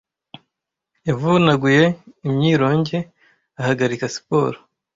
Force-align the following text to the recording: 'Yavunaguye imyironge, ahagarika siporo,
'Yavunaguye 1.07 1.83
imyironge, 2.27 2.97
ahagarika 3.59 4.05
siporo, 4.15 4.57